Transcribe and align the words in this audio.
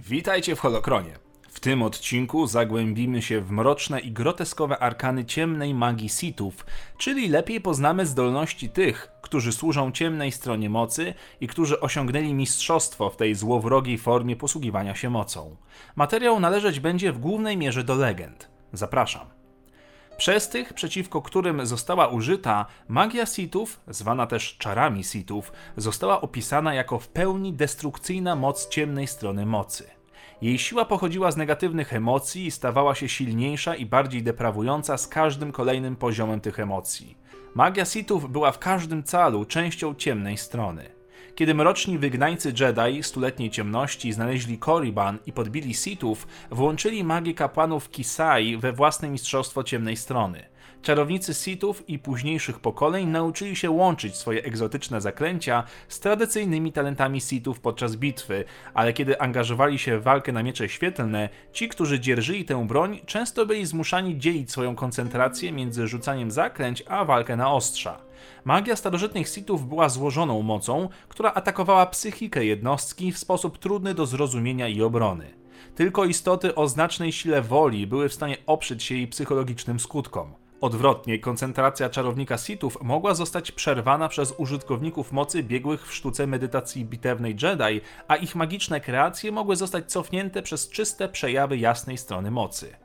Witajcie 0.00 0.56
w 0.56 0.60
Holokronie. 0.60 1.18
W 1.48 1.60
tym 1.60 1.82
odcinku 1.82 2.46
zagłębimy 2.46 3.22
się 3.22 3.40
w 3.40 3.50
mroczne 3.50 4.00
i 4.00 4.12
groteskowe 4.12 4.78
arkany 4.78 5.24
ciemnej 5.24 5.74
magii 5.74 6.08
Sithów, 6.08 6.66
czyli 6.98 7.28
lepiej 7.28 7.60
poznamy 7.60 8.06
zdolności 8.06 8.70
tych, 8.70 9.10
którzy 9.22 9.52
służą 9.52 9.92
ciemnej 9.92 10.32
stronie 10.32 10.70
mocy 10.70 11.14
i 11.40 11.48
którzy 11.48 11.80
osiągnęli 11.80 12.34
mistrzostwo 12.34 13.10
w 13.10 13.16
tej 13.16 13.34
złowrogiej 13.34 13.98
formie 13.98 14.36
posługiwania 14.36 14.94
się 14.94 15.10
mocą. 15.10 15.56
Materiał 15.96 16.40
należeć 16.40 16.80
będzie 16.80 17.12
w 17.12 17.18
głównej 17.18 17.56
mierze 17.56 17.84
do 17.84 17.94
legend. 17.94 18.48
Zapraszam. 18.72 19.37
Przez 20.18 20.48
tych, 20.48 20.72
przeciwko 20.72 21.22
którym 21.22 21.66
została 21.66 22.08
użyta, 22.08 22.66
magia 22.88 23.26
Sithów, 23.26 23.80
zwana 23.88 24.26
też 24.26 24.56
czarami 24.58 25.04
Sithów, 25.04 25.52
została 25.76 26.20
opisana 26.20 26.74
jako 26.74 26.98
w 26.98 27.08
pełni 27.08 27.52
destrukcyjna 27.52 28.36
moc 28.36 28.68
ciemnej 28.68 29.06
strony 29.06 29.46
mocy. 29.46 29.90
Jej 30.42 30.58
siła 30.58 30.84
pochodziła 30.84 31.30
z 31.30 31.36
negatywnych 31.36 31.94
emocji 31.94 32.46
i 32.46 32.50
stawała 32.50 32.94
się 32.94 33.08
silniejsza 33.08 33.74
i 33.74 33.86
bardziej 33.86 34.22
deprawująca 34.22 34.96
z 34.96 35.08
każdym 35.08 35.52
kolejnym 35.52 35.96
poziomem 35.96 36.40
tych 36.40 36.60
emocji. 36.60 37.16
Magia 37.54 37.84
Sithów 37.84 38.32
była 38.32 38.52
w 38.52 38.58
każdym 38.58 39.02
calu 39.02 39.44
częścią 39.44 39.94
ciemnej 39.94 40.38
strony. 40.38 40.97
Kiedy 41.38 41.54
mroczni 41.54 41.98
wygnańcy 41.98 42.52
Jedi 42.60 43.02
stuletniej 43.02 43.50
ciemności 43.50 44.12
znaleźli 44.12 44.58
Korriban 44.58 45.18
i 45.26 45.32
podbili 45.32 45.74
Sithów, 45.74 46.26
włączyli 46.50 47.04
magię 47.04 47.34
kapłanów 47.34 47.90
Kisai 47.90 48.56
we 48.56 48.72
własne 48.72 49.08
mistrzostwo 49.08 49.64
ciemnej 49.64 49.96
strony. 49.96 50.44
Czarownicy 50.82 51.34
Sithów 51.34 51.88
i 51.88 51.98
późniejszych 51.98 52.60
pokoleń 52.60 53.08
nauczyli 53.08 53.56
się 53.56 53.70
łączyć 53.70 54.16
swoje 54.16 54.44
egzotyczne 54.44 55.00
zaklęcia 55.00 55.64
z 55.88 56.00
tradycyjnymi 56.00 56.72
talentami 56.72 57.20
Sithów 57.20 57.60
podczas 57.60 57.96
bitwy, 57.96 58.44
ale 58.74 58.92
kiedy 58.92 59.20
angażowali 59.20 59.78
się 59.78 59.98
w 59.98 60.02
walkę 60.02 60.32
na 60.32 60.42
miecze 60.42 60.68
świetlne, 60.68 61.28
ci, 61.52 61.68
którzy 61.68 62.00
dzierżyli 62.00 62.44
tę 62.44 62.66
broń, 62.66 63.00
często 63.06 63.46
byli 63.46 63.66
zmuszani 63.66 64.18
dzielić 64.18 64.50
swoją 64.50 64.76
koncentrację 64.76 65.52
między 65.52 65.88
rzucaniem 65.88 66.30
zaklęć 66.30 66.82
a 66.88 67.04
walkę 67.04 67.36
na 67.36 67.52
ostrza. 67.52 68.07
Magia 68.44 68.76
starożytnych 68.76 69.28
Sithów 69.28 69.68
była 69.68 69.88
złożoną 69.88 70.42
mocą, 70.42 70.88
która 71.08 71.32
atakowała 71.34 71.86
psychikę 71.86 72.44
jednostki 72.44 73.12
w 73.12 73.18
sposób 73.18 73.58
trudny 73.58 73.94
do 73.94 74.06
zrozumienia 74.06 74.68
i 74.68 74.82
obrony. 74.82 75.34
Tylko 75.74 76.04
istoty 76.04 76.54
o 76.54 76.68
znacznej 76.68 77.12
sile 77.12 77.42
woli 77.42 77.86
były 77.86 78.08
w 78.08 78.14
stanie 78.14 78.36
oprzeć 78.46 78.82
się 78.82 78.94
jej 78.94 79.08
psychologicznym 79.08 79.80
skutkom. 79.80 80.34
Odwrotnie, 80.60 81.18
koncentracja 81.18 81.90
czarownika 81.90 82.38
Sithów 82.38 82.78
mogła 82.82 83.14
zostać 83.14 83.52
przerwana 83.52 84.08
przez 84.08 84.34
użytkowników 84.38 85.12
mocy 85.12 85.42
biegłych 85.42 85.86
w 85.86 85.94
sztuce 85.94 86.26
medytacji 86.26 86.84
bitewnej 86.84 87.36
Jedi, 87.42 87.80
a 88.08 88.16
ich 88.16 88.34
magiczne 88.34 88.80
kreacje 88.80 89.32
mogły 89.32 89.56
zostać 89.56 89.92
cofnięte 89.92 90.42
przez 90.42 90.68
czyste 90.68 91.08
przejawy 91.08 91.58
jasnej 91.58 91.98
strony 91.98 92.30
mocy. 92.30 92.76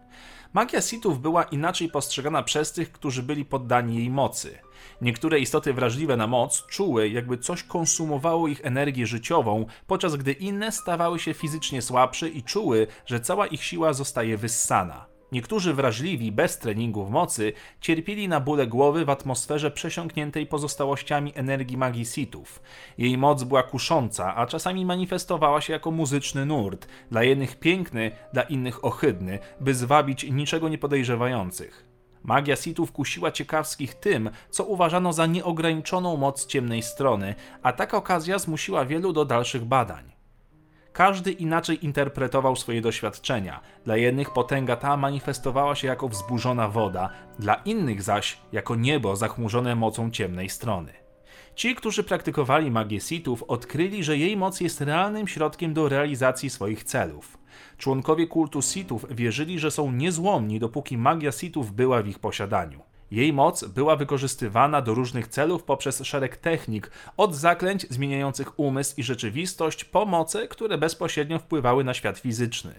Magia 0.53 0.81
Sithów 0.81 1.21
była 1.21 1.43
inaczej 1.43 1.89
postrzegana 1.89 2.43
przez 2.43 2.71
tych, 2.71 2.91
którzy 2.91 3.23
byli 3.23 3.45
poddani 3.45 3.95
jej 3.95 4.09
mocy. 4.09 4.57
Niektóre 5.01 5.39
istoty 5.39 5.73
wrażliwe 5.73 6.17
na 6.17 6.27
moc 6.27 6.67
czuły, 6.67 7.09
jakby 7.09 7.37
coś 7.37 7.63
konsumowało 7.63 8.47
ich 8.47 8.65
energię 8.65 9.07
życiową, 9.07 9.65
podczas 9.87 10.15
gdy 10.15 10.31
inne 10.31 10.71
stawały 10.71 11.19
się 11.19 11.33
fizycznie 11.33 11.81
słabsze 11.81 12.29
i 12.29 12.43
czuły, 12.43 12.87
że 13.05 13.19
cała 13.19 13.47
ich 13.47 13.63
siła 13.63 13.93
zostaje 13.93 14.37
wyssana. 14.37 15.13
Niektórzy 15.33 15.73
wrażliwi, 15.73 16.31
bez 16.31 16.59
treningów 16.59 17.09
mocy, 17.09 17.53
cierpieli 17.81 18.27
na 18.27 18.39
bóle 18.39 18.67
głowy 18.67 19.05
w 19.05 19.09
atmosferze 19.09 19.71
przesiąkniętej 19.71 20.47
pozostałościami 20.47 21.31
energii 21.35 21.77
magii 21.77 22.05
Sithów. 22.05 22.61
Jej 22.97 23.17
moc 23.17 23.43
była 23.43 23.63
kusząca, 23.63 24.35
a 24.35 24.45
czasami 24.45 24.85
manifestowała 24.85 25.61
się 25.61 25.73
jako 25.73 25.91
muzyczny 25.91 26.45
nurt, 26.45 26.87
dla 27.11 27.23
jednych 27.23 27.59
piękny, 27.59 28.11
dla 28.33 28.41
innych 28.43 28.85
ohydny, 28.85 29.39
by 29.59 29.73
zwabić 29.73 30.23
niczego 30.23 30.69
nie 30.69 30.77
podejrzewających. 30.77 31.92
Magia 32.23 32.55
Sithów 32.55 32.91
kusiła 32.91 33.31
ciekawskich 33.31 33.95
tym, 33.95 34.29
co 34.49 34.63
uważano 34.63 35.13
za 35.13 35.25
nieograniczoną 35.25 36.17
moc 36.17 36.45
ciemnej 36.45 36.81
strony, 36.81 37.35
a 37.63 37.73
taka 37.73 37.97
okazja 37.97 38.39
zmusiła 38.39 38.85
wielu 38.85 39.13
do 39.13 39.25
dalszych 39.25 39.65
badań. 39.65 40.13
Każdy 40.93 41.31
inaczej 41.31 41.85
interpretował 41.85 42.55
swoje 42.55 42.81
doświadczenia. 42.81 43.59
Dla 43.85 43.97
jednych 43.97 44.33
potęga 44.33 44.75
ta 44.75 44.97
manifestowała 44.97 45.75
się 45.75 45.87
jako 45.87 46.07
wzburzona 46.07 46.67
woda, 46.67 47.09
dla 47.39 47.55
innych 47.55 48.01
zaś 48.01 48.37
jako 48.51 48.75
niebo 48.75 49.15
zachmurzone 49.15 49.75
mocą 49.75 50.11
ciemnej 50.11 50.49
strony. 50.49 50.93
Ci, 51.55 51.75
którzy 51.75 52.03
praktykowali 52.03 52.71
magię 52.71 53.01
Sithów, 53.01 53.43
odkryli, 53.43 54.03
że 54.03 54.17
jej 54.17 54.37
moc 54.37 54.61
jest 54.61 54.81
realnym 54.81 55.27
środkiem 55.27 55.73
do 55.73 55.89
realizacji 55.89 56.49
swoich 56.49 56.83
celów. 56.83 57.37
Członkowie 57.77 58.27
kultu 58.27 58.61
Sithów 58.61 59.05
wierzyli, 59.09 59.59
że 59.59 59.71
są 59.71 59.91
niezłomni, 59.91 60.59
dopóki 60.59 60.97
magia 60.97 61.31
Sithów 61.31 61.71
była 61.71 62.03
w 62.03 62.07
ich 62.07 62.19
posiadaniu. 62.19 62.92
Jej 63.13 63.33
moc 63.33 63.65
była 63.65 63.95
wykorzystywana 63.95 64.81
do 64.81 64.93
różnych 64.93 65.27
celów 65.27 65.63
poprzez 65.63 66.01
szereg 66.03 66.37
technik, 66.37 66.91
od 67.17 67.35
zaklęć 67.35 67.85
zmieniających 67.89 68.59
umysł 68.59 68.93
i 68.97 69.03
rzeczywistość 69.03 69.83
po 69.83 70.05
moce, 70.05 70.47
które 70.47 70.77
bezpośrednio 70.77 71.39
wpływały 71.39 71.83
na 71.83 71.93
świat 71.93 72.19
fizyczny. 72.19 72.73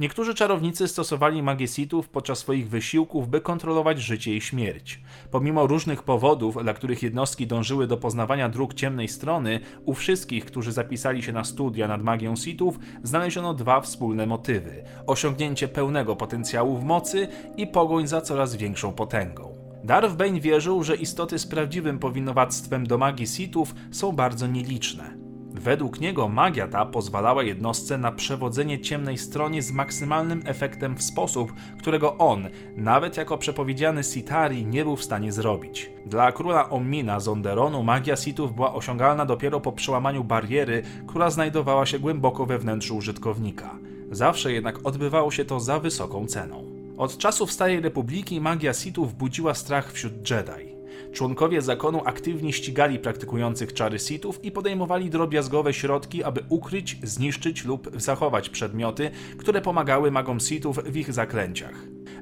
Niektórzy 0.00 0.34
czarownicy 0.34 0.88
stosowali 0.88 1.42
magię 1.42 1.68
Sithów 1.68 2.08
podczas 2.08 2.38
swoich 2.38 2.68
wysiłków, 2.68 3.28
by 3.28 3.40
kontrolować 3.40 4.00
życie 4.00 4.36
i 4.36 4.40
śmierć. 4.40 5.00
Pomimo 5.30 5.66
różnych 5.66 6.02
powodów, 6.02 6.62
dla 6.62 6.74
których 6.74 7.02
jednostki 7.02 7.46
dążyły 7.46 7.86
do 7.86 7.96
poznawania 7.96 8.48
dróg 8.48 8.74
ciemnej 8.74 9.08
strony, 9.08 9.60
u 9.84 9.94
wszystkich, 9.94 10.44
którzy 10.44 10.72
zapisali 10.72 11.22
się 11.22 11.32
na 11.32 11.44
studia 11.44 11.88
nad 11.88 12.02
magią 12.02 12.36
Sithów, 12.36 12.78
znaleziono 13.02 13.54
dwa 13.54 13.80
wspólne 13.80 14.26
motywy: 14.26 14.84
osiągnięcie 15.06 15.68
pełnego 15.68 16.16
potencjału 16.16 16.76
w 16.78 16.84
mocy 16.84 17.28
i 17.56 17.66
pogoń 17.66 18.06
za 18.06 18.20
coraz 18.20 18.56
większą 18.56 18.92
potęgą. 18.92 19.49
Darth 19.84 20.16
Bane 20.16 20.40
wierzył, 20.40 20.82
że 20.82 20.96
istoty 20.96 21.38
z 21.38 21.46
prawdziwym 21.46 21.98
powinowactwem 21.98 22.86
do 22.86 22.98
magii 22.98 23.26
Sithów 23.26 23.74
są 23.90 24.12
bardzo 24.12 24.46
nieliczne. 24.46 25.20
Według 25.54 26.00
niego 26.00 26.28
magia 26.28 26.68
ta 26.68 26.86
pozwalała 26.86 27.42
jednostce 27.42 27.98
na 27.98 28.12
przewodzenie 28.12 28.80
ciemnej 28.80 29.18
stronie 29.18 29.62
z 29.62 29.72
maksymalnym 29.72 30.42
efektem 30.46 30.96
w 30.96 31.02
sposób, 31.02 31.52
którego 31.78 32.18
on, 32.18 32.48
nawet 32.76 33.16
jako 33.16 33.38
przepowiedziany 33.38 34.04
Sitari, 34.04 34.66
nie 34.66 34.84
był 34.84 34.96
w 34.96 35.04
stanie 35.04 35.32
zrobić. 35.32 35.90
Dla 36.06 36.32
króla 36.32 36.70
Omina 36.70 37.20
z 37.20 37.28
Onderonu 37.28 37.82
magia 37.82 38.16
Sithów 38.16 38.54
była 38.54 38.74
osiągalna 38.74 39.26
dopiero 39.26 39.60
po 39.60 39.72
przełamaniu 39.72 40.24
bariery, 40.24 40.82
która 41.06 41.30
znajdowała 41.30 41.86
się 41.86 41.98
głęboko 41.98 42.46
we 42.46 42.58
wnętrzu 42.58 42.96
użytkownika. 42.96 43.78
Zawsze 44.10 44.52
jednak 44.52 44.86
odbywało 44.86 45.30
się 45.30 45.44
to 45.44 45.60
za 45.60 45.80
wysoką 45.80 46.26
ceną. 46.26 46.69
Od 47.00 47.18
czasów 47.18 47.52
Starej 47.52 47.80
Republiki 47.80 48.40
magia 48.40 48.74
Sithów 48.74 49.14
budziła 49.14 49.54
strach 49.54 49.92
wśród 49.92 50.30
Jedi. 50.30 50.76
Członkowie 51.12 51.62
zakonu 51.62 52.02
aktywnie 52.04 52.52
ścigali 52.52 52.98
praktykujących 52.98 53.74
czary 53.74 53.98
Sithów 53.98 54.44
i 54.44 54.50
podejmowali 54.50 55.10
drobiazgowe 55.10 55.74
środki, 55.74 56.24
aby 56.24 56.44
ukryć, 56.48 56.96
zniszczyć 57.02 57.64
lub 57.64 57.90
zachować 57.96 58.48
przedmioty, 58.48 59.10
które 59.38 59.60
pomagały 59.60 60.10
magom 60.10 60.40
Sithów 60.40 60.78
w 60.84 60.96
ich 60.96 61.12
zaklęciach. 61.12 61.74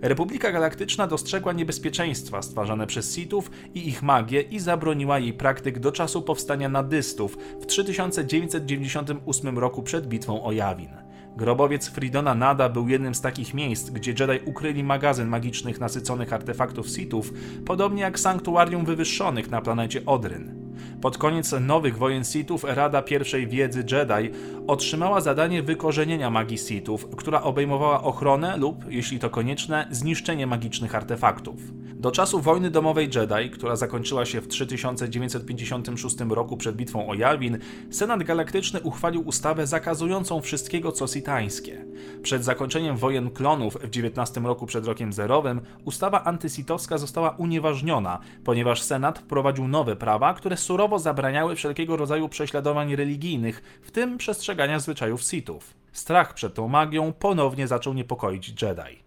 Republika 0.03 0.53
Galaktyczna 0.53 1.07
dostrzegła 1.07 1.53
niebezpieczeństwa 1.53 2.43
stwarzane 2.43 2.87
przez 2.87 3.15
Sithów 3.15 3.51
i 3.75 3.89
ich 3.89 4.03
magię 4.03 4.41
i 4.41 4.59
zabroniła 4.59 5.19
jej 5.19 5.33
praktyk 5.33 5.79
do 5.79 5.93
czasu 5.93 6.23
powstania 6.23 6.69
nadystów 6.69 7.39
w 7.61 7.67
3998 7.67 9.59
roku 9.59 9.83
przed 9.83 10.07
bitwą 10.07 10.43
o 10.43 10.53
Jawin. 10.53 11.08
Grobowiec 11.39 11.89
Fridona 11.89 12.35
Nada 12.35 12.69
był 12.69 12.89
jednym 12.89 13.15
z 13.15 13.21
takich 13.21 13.55
miejsc, 13.55 13.91
gdzie 13.91 14.11
Jedi 14.11 14.45
ukryli 14.45 14.85
magazyn 14.85 15.29
magicznych 15.29 15.81
nasyconych 15.81 16.33
artefaktów 16.33 16.89
Sithów, 16.89 17.33
podobnie 17.67 18.03
jak 18.03 18.19
sanktuarium 18.19 18.85
wywyższonych 18.85 19.51
na 19.51 19.61
planecie 19.61 20.07
Odryn. 20.07 20.55
Pod 21.01 21.19
koniec 21.19 21.55
nowych 21.61 21.99
wojen 21.99 22.25
Sithów 22.25 22.65
Rada 22.65 23.03
Pierwszej 23.03 23.47
Wiedzy 23.47 23.85
Jedi 23.93 24.31
otrzymała 24.67 25.21
zadanie 25.21 25.63
wykorzenienia 25.63 26.31
magii 26.31 26.59
Sithów, 26.59 27.09
która 27.17 27.43
obejmowała 27.43 28.03
ochronę 28.03 28.57
lub, 28.57 28.85
jeśli 28.89 29.19
to 29.19 29.31
konieczne, 29.31 29.87
zniszczenie 29.91 30.47
magicznych 30.47 30.95
artefaktów. 30.95 31.61
Do 31.99 32.11
czasu 32.11 32.41
wojny 32.41 32.71
domowej 32.71 33.11
Jedi, 33.15 33.51
która 33.51 33.77
zakończyła 33.77 34.25
się 34.27 34.41
w 34.41 34.49
3956 34.49 36.17
roku 36.31 36.57
przed 36.57 36.77
bitwą 36.77 37.09
o 37.09 37.15
Yavin, 37.15 37.59
Senat 37.91 38.23
Galaktyczny 38.23 38.81
uchwalił 38.81 39.29
ustawę 39.29 39.67
zakazującą 39.67 40.41
wszystkiego 40.41 40.93
co 40.93 41.07
sitańskie. 41.07 41.85
Przed 42.23 42.45
zakończeniem 42.45 42.97
wojen 42.97 43.31
klonów 43.31 43.79
w 43.83 43.91
19 43.91 44.41
roku 44.41 44.67
przed 44.67 44.87
rokiem 44.87 45.13
zerowym 45.13 45.61
ustawa 45.85 46.25
antysitowska 46.25 46.99
została 46.99 47.31
unieważniona, 47.31 48.19
ponieważ 48.45 48.83
Senat 48.83 49.19
wprowadził 49.19 49.69
nowe 49.69 49.97
prawa, 49.97 50.35
które 50.35 50.57
surowo 50.57 50.88
zabraniały 50.97 51.57
wszelkiego 51.57 51.97
rodzaju 51.97 52.29
prześladowań 52.29 52.97
religijnych, 52.97 53.81
w 53.83 53.91
tym 53.91 54.19
przestrzegania 54.19 54.79
zwyczajów 54.79 55.23
Sithów. 55.23 55.75
Strach 55.93 56.35
przed 56.35 56.55
tą 56.55 56.69
magią 56.69 57.13
ponownie 57.13 57.67
zaczął 57.69 57.95
niepokoić 57.95 58.63
Jedi. 58.63 59.03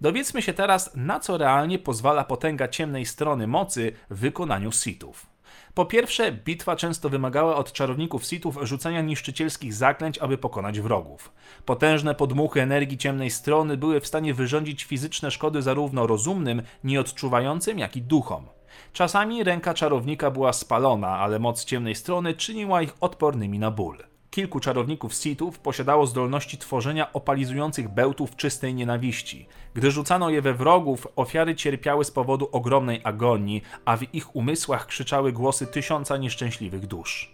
Dowiedzmy 0.00 0.42
się 0.42 0.52
teraz, 0.52 0.96
na 0.96 1.20
co 1.20 1.38
realnie 1.38 1.78
pozwala 1.78 2.24
potęga 2.24 2.68
ciemnej 2.68 3.06
strony 3.06 3.46
mocy 3.46 3.92
w 4.10 4.18
wykonaniu 4.18 4.72
Sithów. 4.72 5.26
Po 5.74 5.86
pierwsze, 5.86 6.32
bitwa 6.32 6.76
często 6.76 7.08
wymagała 7.08 7.56
od 7.56 7.72
czarowników 7.72 8.24
Sithów 8.24 8.58
rzucania 8.62 9.00
niszczycielskich 9.00 9.74
zaklęć, 9.74 10.18
aby 10.18 10.38
pokonać 10.38 10.80
wrogów. 10.80 11.32
Potężne 11.64 12.14
podmuchy 12.14 12.62
energii 12.62 12.98
ciemnej 12.98 13.30
strony 13.30 13.76
były 13.76 14.00
w 14.00 14.06
stanie 14.06 14.34
wyrządzić 14.34 14.84
fizyczne 14.84 15.30
szkody 15.30 15.62
zarówno 15.62 16.06
rozumnym, 16.06 16.62
nieodczuwającym, 16.84 17.78
jak 17.78 17.96
i 17.96 18.02
duchom. 18.02 18.46
Czasami 18.92 19.44
ręka 19.44 19.74
czarownika 19.74 20.30
była 20.30 20.52
spalona, 20.52 21.18
ale 21.18 21.38
moc 21.38 21.64
ciemnej 21.64 21.94
strony 21.94 22.34
czyniła 22.34 22.82
ich 22.82 22.94
odpornymi 23.00 23.58
na 23.58 23.70
ból. 23.70 23.98
Kilku 24.30 24.60
czarowników 24.60 25.14
Sithów 25.14 25.58
posiadało 25.58 26.06
zdolności 26.06 26.58
tworzenia 26.58 27.12
opalizujących 27.12 27.88
bełtów 27.88 28.36
czystej 28.36 28.74
nienawiści. 28.74 29.46
Gdy 29.74 29.90
rzucano 29.90 30.30
je 30.30 30.42
we 30.42 30.54
wrogów, 30.54 31.08
ofiary 31.16 31.54
cierpiały 31.54 32.04
z 32.04 32.10
powodu 32.10 32.48
ogromnej 32.52 33.00
agonii, 33.04 33.62
a 33.84 33.96
w 33.96 34.14
ich 34.14 34.36
umysłach 34.36 34.86
krzyczały 34.86 35.32
głosy 35.32 35.66
tysiąca 35.66 36.16
nieszczęśliwych 36.16 36.86
dusz. 36.86 37.33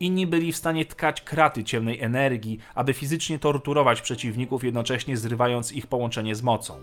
Inni 0.00 0.26
byli 0.26 0.52
w 0.52 0.56
stanie 0.56 0.84
tkać 0.84 1.20
kraty 1.20 1.64
ciemnej 1.64 2.00
energii, 2.00 2.58
aby 2.74 2.92
fizycznie 2.92 3.38
torturować 3.38 4.00
przeciwników, 4.00 4.64
jednocześnie 4.64 5.16
zrywając 5.16 5.72
ich 5.72 5.86
połączenie 5.86 6.34
z 6.34 6.42
mocą. 6.42 6.74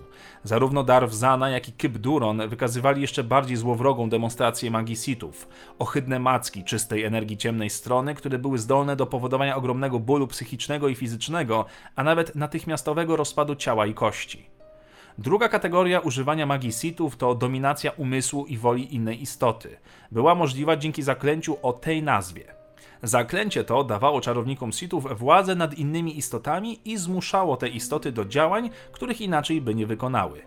Zarówno 0.43 0.83
Darth 0.83 1.13
Zana, 1.13 1.49
jak 1.49 1.69
i 1.69 1.71
Kyp 1.71 1.97
Duron 1.97 2.49
wykazywali 2.49 3.01
jeszcze 3.01 3.23
bardziej 3.23 3.57
złowrogą 3.57 4.09
demonstrację 4.09 4.71
magii 4.71 4.95
Sithów. 4.95 5.47
Ohydne 5.79 6.19
macki 6.19 6.63
czystej 6.63 7.03
energii 7.03 7.37
ciemnej 7.37 7.69
strony, 7.69 8.15
które 8.15 8.37
były 8.37 8.57
zdolne 8.57 8.95
do 8.95 9.05
powodowania 9.05 9.55
ogromnego 9.55 9.99
bólu 9.99 10.27
psychicznego 10.27 10.87
i 10.87 10.95
fizycznego, 10.95 11.65
a 11.95 12.03
nawet 12.03 12.35
natychmiastowego 12.35 13.15
rozpadu 13.15 13.55
ciała 13.55 13.85
i 13.85 13.93
kości. 13.93 14.45
Druga 15.17 15.49
kategoria 15.49 15.99
używania 15.99 16.45
magii 16.45 16.71
Sithów 16.71 17.17
to 17.17 17.35
dominacja 17.35 17.91
umysłu 17.91 18.45
i 18.45 18.57
woli 18.57 18.95
innej 18.95 19.21
istoty. 19.21 19.77
Była 20.11 20.35
możliwa 20.35 20.77
dzięki 20.77 21.01
zaklęciu 21.03 21.57
o 21.61 21.73
tej 21.73 22.03
nazwie. 22.03 22.58
Zaklęcie 23.03 23.63
to 23.63 23.83
dawało 23.83 24.21
czarownikom 24.21 24.71
Sithów 24.71 25.19
władzę 25.19 25.55
nad 25.55 25.73
innymi 25.73 26.17
istotami 26.17 26.79
i 26.85 26.97
zmuszało 26.97 27.57
te 27.57 27.69
istoty 27.69 28.11
do 28.11 28.25
działań, 28.25 28.69
których 28.91 29.21
inaczej 29.21 29.61
by 29.61 29.75
nie 29.75 29.87
wykonały. 29.87 30.41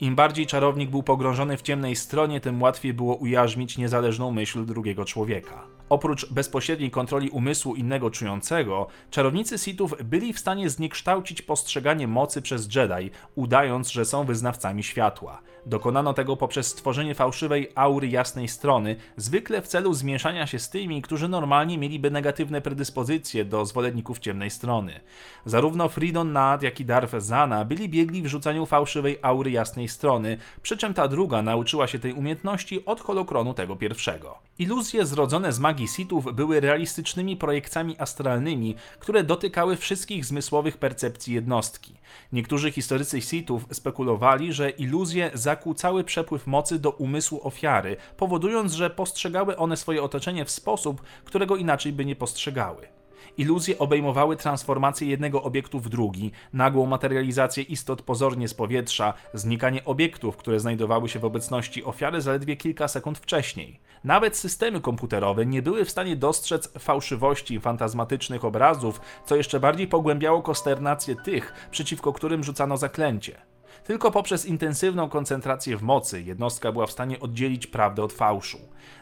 Im 0.00 0.14
bardziej 0.14 0.46
czarownik 0.46 0.90
był 0.90 1.02
pogrążony 1.02 1.56
w 1.56 1.62
ciemnej 1.62 1.96
stronie, 1.96 2.40
tym 2.40 2.62
łatwiej 2.62 2.94
było 2.94 3.14
ujarzmić 3.14 3.78
niezależną 3.78 4.30
myśl 4.30 4.66
drugiego 4.66 5.04
człowieka. 5.04 5.66
Oprócz 5.88 6.32
bezpośredniej 6.32 6.90
kontroli 6.90 7.30
umysłu 7.30 7.74
innego 7.74 8.10
czującego, 8.10 8.86
czarownicy 9.10 9.58
Sithów 9.58 9.94
byli 10.04 10.32
w 10.32 10.38
stanie 10.38 10.70
zniekształcić 10.70 11.42
postrzeganie 11.42 12.08
mocy 12.08 12.42
przez 12.42 12.74
Jedi, 12.74 13.10
udając, 13.34 13.88
że 13.88 14.04
są 14.04 14.24
wyznawcami 14.24 14.82
światła. 14.82 15.40
Dokonano 15.66 16.14
tego 16.14 16.36
poprzez 16.36 16.66
stworzenie 16.66 17.14
fałszywej 17.14 17.72
aury 17.74 18.08
jasnej 18.08 18.48
strony, 18.48 18.96
zwykle 19.16 19.62
w 19.62 19.66
celu 19.66 19.94
zmieszania 19.94 20.46
się 20.46 20.58
z 20.58 20.70
tymi, 20.70 21.02
którzy 21.02 21.28
normalnie 21.28 21.78
mieliby 21.78 22.10
negatywne 22.10 22.60
predyspozycje 22.60 23.44
do 23.44 23.66
zwolenników 23.66 24.18
ciemnej 24.18 24.50
strony. 24.50 25.00
Zarówno 25.44 25.88
Fridon 25.88 26.32
Nad, 26.32 26.62
jak 26.62 26.80
i 26.80 26.84
Darth 26.84 27.14
Zana 27.18 27.64
byli 27.64 27.88
biegli 27.88 28.22
w 28.22 28.26
rzucaniu 28.26 28.66
fałszywej 28.66 29.18
aury 29.22 29.50
jasnej 29.50 29.88
strony, 29.88 30.38
przy 30.62 30.76
czym 30.76 30.94
ta 30.94 31.08
druga 31.08 31.42
nauczyła 31.42 31.86
się 31.86 31.98
tej 31.98 32.12
umiejętności 32.12 32.84
od 32.84 33.00
holokronu 33.00 33.54
tego 33.54 33.76
pierwszego. 33.76 34.38
Iluzje 34.58 35.06
zrodzone 35.06 35.52
z 35.52 35.58
magii 35.58 35.88
Sithów 35.88 36.34
były 36.34 36.60
realistycznymi 36.60 37.36
projekcjami 37.36 37.96
astralnymi, 37.98 38.74
które 38.98 39.24
dotykały 39.24 39.76
wszystkich 39.76 40.24
zmysłowych 40.24 40.76
percepcji 40.76 41.34
jednostki. 41.34 41.94
Niektórzy 42.32 42.72
historycy 42.72 43.20
Sithów 43.20 43.66
spekulowali, 43.72 44.52
że 44.52 44.70
iluzje 44.70 45.30
zakłócały 45.48 46.04
przepływ 46.04 46.46
mocy 46.46 46.78
do 46.78 46.90
umysłu 46.90 47.40
ofiary, 47.42 47.96
powodując, 48.16 48.72
że 48.72 48.90
postrzegały 48.90 49.56
one 49.56 49.76
swoje 49.76 50.02
otoczenie 50.02 50.44
w 50.44 50.50
sposób, 50.50 51.02
którego 51.24 51.56
inaczej 51.56 51.92
by 51.92 52.04
nie 52.04 52.16
postrzegały. 52.16 52.88
Iluzje 53.36 53.78
obejmowały 53.78 54.36
transformację 54.36 55.08
jednego 55.08 55.42
obiektu 55.42 55.80
w 55.80 55.88
drugi, 55.88 56.32
nagłą 56.52 56.86
materializację 56.86 57.62
istot 57.62 58.02
pozornie 58.02 58.48
z 58.48 58.54
powietrza, 58.54 59.14
znikanie 59.34 59.84
obiektów, 59.84 60.36
które 60.36 60.60
znajdowały 60.60 61.08
się 61.08 61.18
w 61.18 61.24
obecności 61.24 61.84
ofiary 61.84 62.20
zaledwie 62.20 62.56
kilka 62.56 62.88
sekund 62.88 63.18
wcześniej. 63.18 63.80
Nawet 64.04 64.36
systemy 64.36 64.80
komputerowe 64.80 65.46
nie 65.46 65.62
były 65.62 65.84
w 65.84 65.90
stanie 65.90 66.16
dostrzec 66.16 66.72
fałszywości 66.78 67.60
fantazmatycznych 67.60 68.44
obrazów, 68.44 69.00
co 69.26 69.36
jeszcze 69.36 69.60
bardziej 69.60 69.88
pogłębiało 69.88 70.42
konsternację 70.42 71.16
tych, 71.16 71.68
przeciwko 71.70 72.12
którym 72.12 72.44
rzucano 72.44 72.76
zaklęcie. 72.76 73.47
Tylko 73.84 74.10
poprzez 74.10 74.46
intensywną 74.46 75.08
koncentrację 75.08 75.76
w 75.76 75.82
mocy 75.82 76.22
jednostka 76.22 76.72
była 76.72 76.86
w 76.86 76.92
stanie 76.92 77.20
oddzielić 77.20 77.66
prawdę 77.66 78.02
od 78.02 78.12
fałszu. 78.12 78.58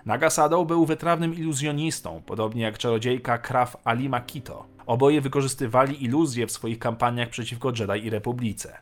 Nagasado 0.07 0.65
był 0.65 0.87
wytrawnym 0.87 1.35
iluzjonistą, 1.35 2.23
podobnie 2.27 2.63
jak 2.63 2.79
czarodziejka 2.79 3.39
Kraf 3.39 3.77
Alima 3.85 4.21
Kito. 4.21 4.67
Oboje 4.87 5.21
wykorzystywali 5.21 6.05
iluzje 6.05 6.47
w 6.47 6.53
swoich 6.53 6.79
kampaniach 6.79 7.29
przeciwko 7.29 7.73
Jedi 7.79 8.07
i 8.07 8.11
Republice. 8.11 8.79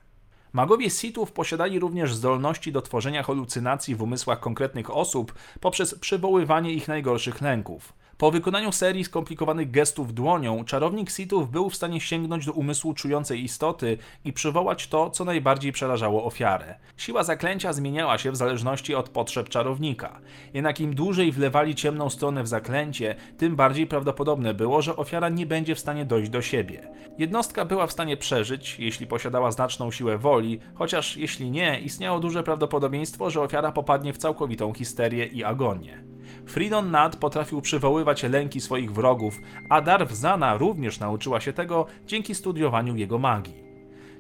Magowie 0.53 0.91
Sithów 0.91 1.33
posiadali 1.33 1.79
również 1.79 2.15
zdolności 2.15 2.73
do 2.73 2.83
tworzenia 2.83 3.23
halucynacji 3.23 3.95
w 3.95 4.03
umysłach 4.03 4.41
konkretnych 4.41 4.97
osób 4.97 5.35
poprzez 5.61 5.95
przywoływanie 5.95 6.73
ich 6.73 6.89
najgorszych 6.89 7.41
lęków. 7.41 7.93
Po 8.19 8.31
wykonaniu 8.31 8.73
serii 8.73 9.05
skomplikowanych 9.05 9.71
gestów 9.71 10.15
dłonią, 10.15 10.65
czarownik 10.65 11.11
Sithów 11.11 11.51
był 11.51 11.71
w 11.71 11.77
stanie 11.77 12.01
sięgnąć 12.01 12.47
do 12.47 12.53
umysłu 12.53 12.95
czującej 12.95 13.45
istoty 13.45 13.99
i 14.25 14.33
przywołać 14.33 14.87
to, 14.89 15.11
co 15.11 15.25
najbardziej 15.25 15.73
przerażało 15.73 16.25
ofiarę. 16.25 16.75
Siła 16.97 17.25
zaklęcia 17.25 17.73
zmieniała 17.73 18.19
się 18.19 18.31
w 18.31 18.37
zależności 18.37 18.95
od 18.95 19.09
potrzeb 19.09 19.49
czarownika. 19.49 20.21
Jednak 20.55 20.81
im 20.81 20.95
dłużej 20.95 21.33
wlewali 21.33 21.75
ciemną 21.75 22.11
stronę 22.11 22.43
w 22.43 22.49
zaklęcie, 22.49 23.15
tym 23.39 23.57
bardziej 23.57 23.87
prawdopodobne 23.87 24.55
było, 24.55 24.83
że 24.83 24.97
ofiara 24.97 25.29
nie 25.29 25.47
będzie 25.47 25.75
w 25.75 25.81
stanie 25.81 26.05
dojść 26.05 26.31
do 26.31 26.43
siebie. 26.43 26.89
Jednostka 27.19 27.65
była 27.65 27.87
w 27.87 27.93
stanie 27.93 28.17
przeżyć, 28.17 28.77
jeśli 28.79 29.07
posiadała 29.07 29.51
znaczną 29.51 29.91
siłę 29.91 30.19
woli, 30.19 30.61
chociaż 30.75 31.17
jeśli 31.17 31.51
nie, 31.51 31.81
istniało 31.81 32.21
duże 32.21 32.43
prawdopodobieństwo, 32.43 33.31
że 33.31 33.41
ofiara 33.41 33.73
popadnie 33.73 34.13
w 34.13 34.19
całkowitą 34.19 34.73
histerię 34.73 35.27
i 35.27 35.45
agonię. 35.45 36.14
Fridon 36.47 36.91
Nad 36.91 37.17
potrafił 37.17 37.61
przywoływać 37.61 38.23
lęki 38.23 38.61
swoich 38.61 38.93
wrogów, 38.93 39.41
a 39.71 39.81
Darth 39.81 40.13
Zana 40.13 40.57
również 40.57 41.01
nauczyła 41.01 41.41
się 41.41 41.53
tego 41.53 41.87
dzięki 42.07 42.35
studiowaniu 42.35 42.97
jego 42.97 43.19
magii. 43.19 43.65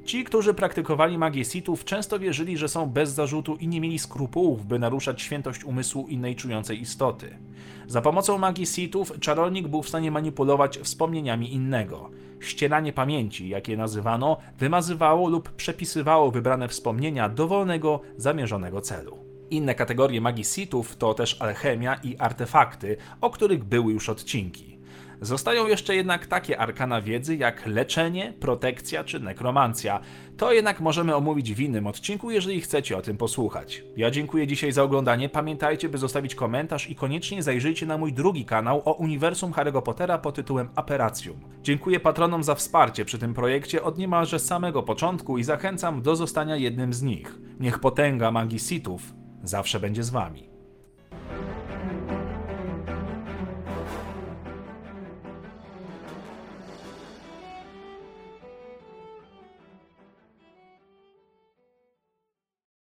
Ci, 0.04 0.24
którzy 0.24 0.54
praktykowali 0.54 1.18
magię 1.18 1.44
Sithów, 1.44 1.84
często 1.84 2.18
wierzyli, 2.18 2.58
że 2.58 2.68
są 2.68 2.86
bez 2.86 3.10
zarzutu 3.10 3.56
i 3.56 3.68
nie 3.68 3.80
mieli 3.80 3.98
skrupułów, 3.98 4.66
by 4.66 4.78
naruszać 4.78 5.22
świętość 5.22 5.64
umysłu 5.64 6.06
innej 6.08 6.36
czującej 6.36 6.80
istoty. 6.80 7.38
Za 7.86 8.00
pomocą 8.02 8.38
magii 8.38 8.66
Sithów 8.66 9.20
czarownik 9.20 9.68
był 9.68 9.82
w 9.82 9.88
stanie 9.88 10.10
manipulować 10.10 10.78
wspomnieniami 10.78 11.54
innego. 11.54 12.10
Ścieranie 12.40 12.92
pamięci, 12.92 13.48
jak 13.48 13.68
je 13.68 13.76
nazywano, 13.76 14.36
wymazywało 14.58 15.28
lub 15.28 15.50
przepisywało 15.50 16.30
wybrane 16.30 16.68
wspomnienia 16.68 17.28
dowolnego, 17.28 18.00
zamierzonego 18.16 18.80
celu. 18.80 19.33
Inne 19.50 19.74
kategorie 19.74 20.20
magii 20.20 20.44
Sithów 20.44 20.96
to 20.96 21.14
też 21.14 21.42
alchemia 21.42 21.94
i 21.94 22.16
artefakty, 22.18 22.96
o 23.20 23.30
których 23.30 23.64
były 23.64 23.92
już 23.92 24.08
odcinki. 24.08 24.74
Zostają 25.20 25.66
jeszcze 25.66 25.96
jednak 25.96 26.26
takie 26.26 26.58
arkana 26.58 27.00
wiedzy 27.00 27.36
jak 27.36 27.66
leczenie, 27.66 28.32
protekcja 28.40 29.04
czy 29.04 29.20
nekromancja. 29.20 30.00
To 30.36 30.52
jednak 30.52 30.80
możemy 30.80 31.16
omówić 31.16 31.54
w 31.54 31.60
innym 31.60 31.86
odcinku, 31.86 32.30
jeżeli 32.30 32.60
chcecie 32.60 32.96
o 32.96 33.02
tym 33.02 33.16
posłuchać. 33.16 33.84
Ja 33.96 34.10
dziękuję 34.10 34.46
dzisiaj 34.46 34.72
za 34.72 34.82
oglądanie. 34.82 35.28
Pamiętajcie, 35.28 35.88
by 35.88 35.98
zostawić 35.98 36.34
komentarz 36.34 36.90
i 36.90 36.94
koniecznie 36.94 37.42
zajrzyjcie 37.42 37.86
na 37.86 37.98
mój 37.98 38.12
drugi 38.12 38.44
kanał 38.44 38.82
o 38.84 38.92
uniwersum 38.92 39.52
Harry'ego 39.52 39.82
Pottera 39.82 40.18
pod 40.18 40.34
tytułem 40.34 40.68
Aperacjum. 40.74 41.40
Dziękuję 41.62 42.00
patronom 42.00 42.44
za 42.44 42.54
wsparcie 42.54 43.04
przy 43.04 43.18
tym 43.18 43.34
projekcie 43.34 43.82
od 43.82 43.98
niemalże 43.98 44.38
samego 44.38 44.82
początku 44.82 45.38
i 45.38 45.44
zachęcam 45.44 46.02
do 46.02 46.16
zostania 46.16 46.56
jednym 46.56 46.92
z 46.92 47.02
nich. 47.02 47.38
Niech 47.60 47.78
potęga 47.78 48.30
magii 48.30 48.58
Sithów 48.58 49.23
zawsze 49.48 49.80
będzie 49.80 50.04
z 50.04 50.10
Wami. 50.10 50.53